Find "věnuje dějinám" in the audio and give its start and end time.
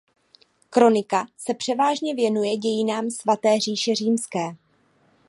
2.15-3.09